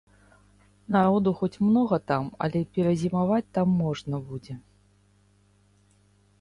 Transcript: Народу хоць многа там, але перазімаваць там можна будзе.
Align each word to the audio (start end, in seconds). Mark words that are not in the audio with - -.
Народу 0.95 1.33
хоць 1.41 1.61
многа 1.67 1.99
там, 2.13 2.23
але 2.47 2.59
перазімаваць 2.79 3.45
там 3.59 3.67
можна 3.85 4.15
будзе. 4.33 4.59